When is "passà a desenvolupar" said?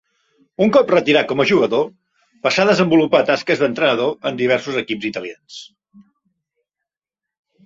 2.47-3.21